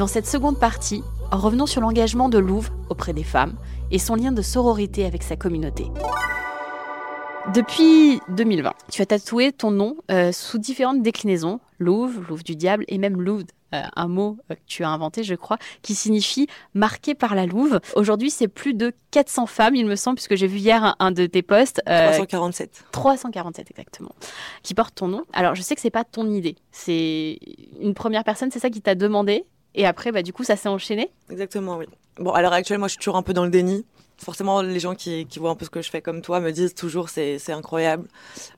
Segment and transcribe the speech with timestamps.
[0.00, 3.52] Dans cette seconde partie, revenons sur l'engagement de Louvre auprès des femmes
[3.90, 5.88] et son lien de sororité avec sa communauté.
[7.52, 12.86] Depuis 2020, tu as tatoué ton nom euh, sous différentes déclinaisons, Louvre, Louvre du diable
[12.88, 13.44] et même Louvre,
[13.74, 17.44] euh, un mot euh, que tu as inventé, je crois, qui signifie marqué par la
[17.44, 17.78] Louve.
[17.94, 21.10] Aujourd'hui, c'est plus de 400 femmes, il me semble, puisque j'ai vu hier un, un
[21.12, 21.82] de tes posts.
[21.90, 22.84] euh, 347.
[22.90, 24.12] 347 exactement,
[24.62, 25.24] qui portent ton nom.
[25.34, 27.38] Alors, je sais que c'est pas ton idée, c'est
[27.82, 30.68] une première personne, c'est ça qui t'a demandé, et après, bah, du coup, ça s'est
[30.68, 31.10] enchaîné.
[31.30, 31.86] Exactement, oui.
[32.18, 33.84] Bon, à l'heure actuelle, moi, je suis toujours un peu dans le déni.
[34.18, 36.74] Forcément, les gens qui, voient un peu ce que je fais comme toi me disent
[36.74, 38.06] toujours c'est incroyable.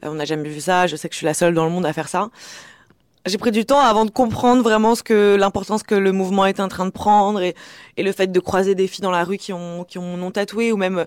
[0.05, 0.89] Euh, on n'a jamais vu ça.
[0.89, 2.31] Je sais que je suis la seule dans le monde à faire ça.
[3.27, 6.87] J'ai pris du temps avant de comprendre vraiment l'importance que le mouvement est en train
[6.87, 7.55] de prendre et,
[7.97, 10.77] le fait de croiser des filles dans la rue qui ont qui ont tatoué ou
[10.77, 11.07] même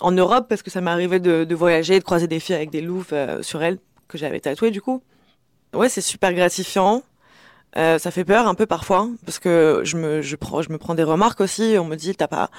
[0.00, 2.68] en Europe parce que ça m'est arrivé de, de voyager de croiser des filles avec
[2.68, 5.02] des louves euh, sur elles que j'avais tatouées du coup.
[5.72, 7.02] Ouais, c'est super gratifiant.
[7.76, 10.78] Euh, ça fait peur un peu parfois parce que je me je prends je me
[10.78, 11.76] prends des remarques aussi.
[11.78, 12.50] On me dit t'as pas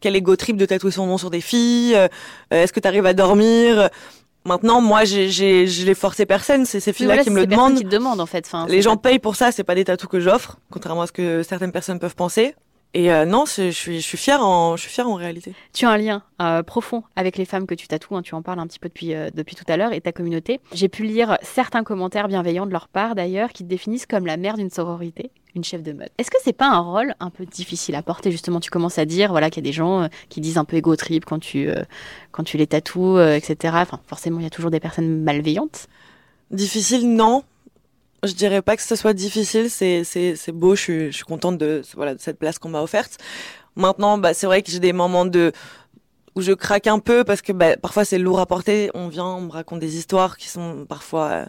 [0.00, 1.94] quel ego trip de tatouer son nom sur des filles.
[1.96, 2.08] euh,
[2.50, 3.88] Est-ce que t'arrives à dormir?
[4.44, 6.64] Maintenant, moi, j'ai j'ai je l'ai forcé personne.
[6.66, 7.76] C'est ces filles-là Voilà, qui me le demandent.
[7.78, 8.44] qui te demandent en fait.
[8.46, 9.52] Enfin, Les gens payent pour ça.
[9.52, 12.54] C'est pas des tatous que j'offre, contrairement à ce que certaines personnes peuvent penser.
[12.94, 15.54] Et euh, non, je suis je suis fière en je suis fière en réalité.
[15.74, 18.42] Tu as un lien euh, profond avec les femmes que tu tatoues, hein, tu en
[18.42, 20.60] parles un petit peu depuis, euh, depuis tout à l'heure, et ta communauté.
[20.72, 24.38] J'ai pu lire certains commentaires bienveillants de leur part d'ailleurs qui te définissent comme la
[24.38, 26.08] mère d'une sororité, une chef de mode.
[26.16, 28.58] Est-ce que c'est pas un rôle un peu difficile à porter justement?
[28.58, 30.96] Tu commences à dire voilà qu'il y a des gens qui disent un peu égo
[30.96, 31.68] trip quand tu
[32.32, 33.74] quand tu les tatoues, etc.
[33.76, 35.88] Enfin forcément il y a toujours des personnes malveillantes.
[36.50, 37.44] Difficile, non.
[38.24, 39.70] Je dirais pas que ce soit difficile.
[39.70, 40.74] C'est c'est c'est beau.
[40.74, 43.18] Je suis je suis contente de voilà de cette place qu'on m'a offerte.
[43.76, 45.52] Maintenant, bah c'est vrai que j'ai des moments de
[46.36, 48.90] où je craque un peu parce que bah, parfois c'est lourd à porter.
[48.94, 51.46] On vient, on me raconte des histoires qui sont parfois euh,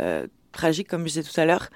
[0.00, 1.68] euh, tragiques, comme je disais tout à l'heure.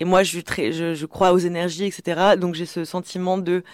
[0.00, 2.36] Et moi, je, je, je crois aux énergies, etc.
[2.38, 3.64] Donc j'ai ce sentiment de,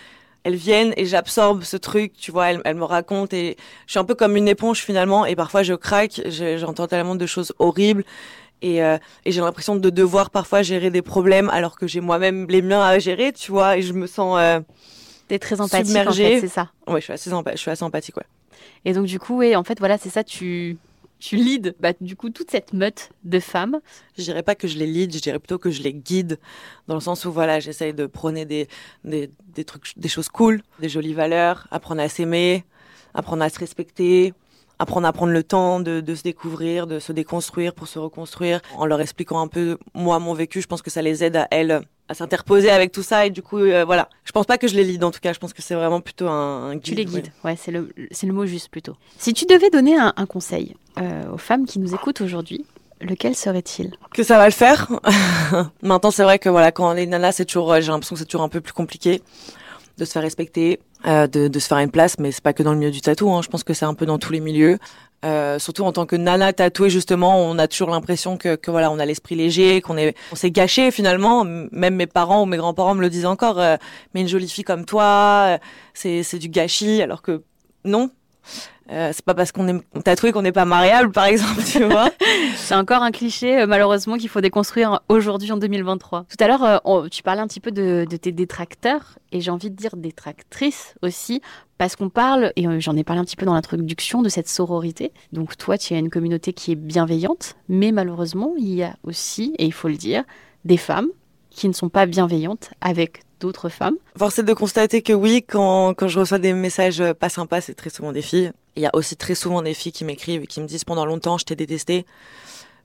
[0.45, 3.57] elles viennent et j'absorbe ce truc, tu vois, elles, elles me racontent et
[3.87, 5.27] je suis un peu comme une éponge finalement.
[5.27, 8.05] Et parfois je craque, je- j'entends tellement de choses horribles.
[8.63, 12.47] Et, euh, et j'ai l'impression de devoir parfois gérer des problèmes alors que j'ai moi-même
[12.49, 14.39] les miens à gérer, tu vois, et je me sens...
[14.41, 14.61] Euh...
[15.29, 16.35] T'es très empathique en Submergée.
[16.35, 16.71] fait, c'est ça.
[16.87, 18.27] Ouais, je suis assez, je suis assez empathique, ouais.
[18.85, 20.79] Et donc du coup, ouais, en fait voilà, c'est ça, tu
[21.19, 23.79] tu leads bah, du coup toute cette meute de femmes.
[24.19, 26.39] Je dirais pas que je les lead, je dirais plutôt que je les guide,
[26.89, 28.67] dans le sens où voilà, j'essaye de prôner des,
[29.05, 32.65] des, des trucs, des choses cool, des jolies valeurs, apprendre à s'aimer,
[33.15, 34.35] apprendre à se respecter,
[34.79, 38.61] apprendre à prendre le temps de, de se découvrir, de se déconstruire pour se reconstruire,
[38.77, 40.61] en leur expliquant un peu moi mon vécu.
[40.61, 43.43] Je pense que ça les aide à elles à s'interposer avec tout ça et du
[43.43, 44.09] coup euh, voilà.
[44.25, 46.01] Je pense pas que je les lead en tout cas, je pense que c'est vraiment
[46.01, 46.83] plutôt un, un guide.
[46.83, 48.97] Tu les guides, ouais, c'est le, c'est le mot juste plutôt.
[49.19, 52.67] Si tu devais donner un, un conseil euh, aux femmes qui nous écoutent aujourd'hui,
[53.01, 53.93] lequel serait-il?
[54.13, 54.89] Que ça va le faire.
[55.83, 58.21] Maintenant, c'est vrai que voilà, quand on est nana, c'est toujours, euh, j'ai l'impression que
[58.21, 59.23] c'est toujours un peu plus compliqué
[59.99, 62.63] de se faire respecter, euh, de, de se faire une place, mais c'est pas que
[62.63, 63.31] dans le milieu du tatou.
[63.33, 64.79] Hein, je pense que c'est un peu dans tous les milieux.
[65.25, 68.91] Euh, surtout en tant que nana tatouée, justement, on a toujours l'impression que, que voilà,
[68.91, 71.45] on a l'esprit léger, qu'on est, on s'est gâché finalement.
[71.45, 73.61] Même mes parents ou mes grands-parents me le disent encore.
[73.61, 73.77] euh,
[74.15, 75.59] mais une jolie fille comme toi, euh,
[75.95, 77.43] c'est c'est du gâchis, alors que
[77.85, 78.11] non.
[78.91, 82.11] Euh, c'est pas parce qu'on est tatoué qu'on n'est pas mariable, par exemple, tu vois.
[82.57, 86.27] C'est encore un cliché, euh, malheureusement, qu'il faut déconstruire aujourd'hui en 2023.
[86.29, 89.51] Tout à l'heure, euh, tu parlais un petit peu de, de tes détracteurs, et j'ai
[89.51, 91.41] envie de dire détractrices aussi,
[91.79, 95.13] parce qu'on parle, et j'en ai parlé un petit peu dans l'introduction, de cette sororité.
[95.33, 99.55] Donc toi, tu as une communauté qui est bienveillante, mais malheureusement, il y a aussi,
[99.59, 100.25] et il faut le dire,
[100.65, 101.09] des femmes
[101.51, 103.97] qui ne sont pas bienveillantes avec d'autres femmes.
[104.17, 107.61] Force est de constater que oui, quand, quand je reçois des messages euh, pas sympas,
[107.61, 108.53] c'est très souvent des filles.
[108.77, 111.05] Il y a aussi très souvent des filles qui m'écrivent et qui me disent pendant
[111.05, 112.07] longtemps, je t'ai détesté,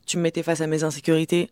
[0.05, 1.49] tu me mettais face à mes insécurités.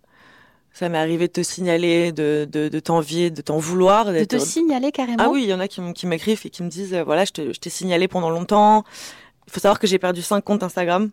[0.73, 4.11] Ça m'est arrivé de te signaler, de, de, de t'envier, de t'en vouloir.
[4.11, 5.23] De te signaler carrément.
[5.23, 7.23] Ah oui, il y en a qui, qui m'écrivent et qui me disent, euh, voilà,
[7.23, 8.83] je t'ai signalé pendant longtemps.
[9.47, 11.11] Il faut savoir que j'ai perdu cinq comptes Instagram.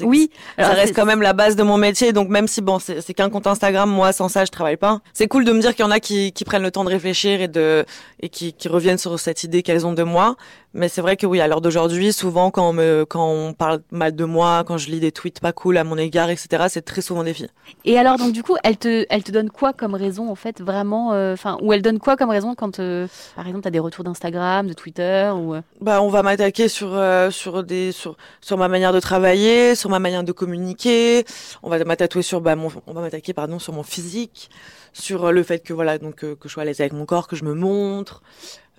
[0.00, 0.30] Oui.
[0.58, 3.14] ça reste quand même la base de mon métier, donc même si bon, c'est c'est
[3.14, 5.00] qu'un compte Instagram, moi sans ça je travaille pas.
[5.12, 6.90] C'est cool de me dire qu'il y en a qui, qui prennent le temps de
[6.90, 7.84] réfléchir et de
[8.20, 10.36] et qui, qui reviennent sur cette idée qu'elles ont de moi.
[10.74, 13.80] Mais c'est vrai que oui, à l'heure d'aujourd'hui, souvent quand on, me, quand on parle
[13.90, 16.84] mal de moi, quand je lis des tweets pas cool à mon égard, etc., c'est
[16.84, 17.48] très souvent des filles.
[17.86, 20.60] Et alors, donc du coup, elle te, elle te donne quoi comme raison, en fait,
[20.60, 23.70] vraiment euh, Enfin, ou elle donne quoi comme raison quand, euh, par exemple, tu as
[23.70, 25.62] des retours d'Instagram, de Twitter ou, euh?
[25.80, 29.88] Bah, on va m'attaquer sur, euh, sur, des, sur, sur ma manière de travailler, sur
[29.88, 31.24] ma manière de communiquer.
[31.62, 34.50] On va m'attaquer sur, bah, mon, on va m'attaquer, pardon, sur mon physique,
[34.92, 37.26] sur le fait que, voilà, donc, euh, que je sois à l'aise avec mon corps,
[37.26, 38.22] que je me montre.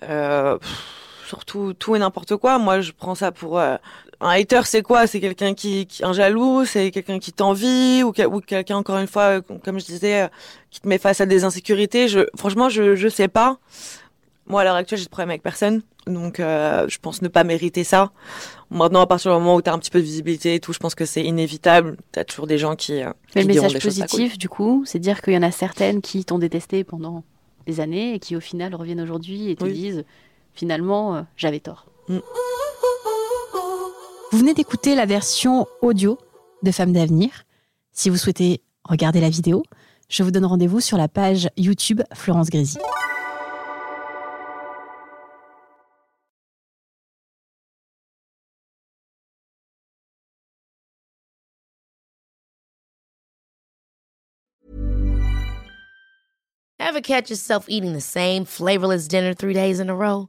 [0.02, 0.70] Euh, pff,
[1.30, 2.58] surtout tout et n'importe quoi.
[2.58, 3.76] Moi, je prends ça pour euh,
[4.20, 4.62] un hater.
[4.64, 5.06] C'est quoi?
[5.06, 8.98] C'est quelqu'un qui, qui un jaloux, c'est quelqu'un qui t'envie ou, que- ou quelqu'un encore
[8.98, 10.28] une fois, euh, comme je disais, euh,
[10.70, 12.08] qui te met face à des insécurités.
[12.08, 13.58] Je, franchement, je je sais pas.
[14.46, 17.44] Moi, à l'heure actuelle, j'ai de problème avec personne, donc euh, je pense ne pas
[17.44, 18.10] mériter ça.
[18.70, 20.72] Maintenant, à partir du moment où tu as un petit peu de visibilité et tout,
[20.72, 21.96] je pense que c'est inévitable.
[22.12, 24.98] Tu as toujours des gens qui, euh, Mais qui le message positif, du coup, c'est
[24.98, 27.22] dire qu'il y en a certaines qui t'ont détesté pendant
[27.66, 29.72] des années et qui, au final, reviennent aujourd'hui et te Oui.
[29.72, 30.04] disent
[30.54, 31.86] finalement, euh, j'avais tort.
[34.32, 36.18] Vous venez d'écouter la version audio
[36.62, 37.30] de Femmes d'avenir.
[37.92, 39.62] Si vous souhaitez regarder la vidéo,
[40.08, 42.78] je vous donne rendez-vous sur la page YouTube Florence Grésy.
[56.78, 60.28] Ever catch yourself eating the same flavorless dinner three days in a row?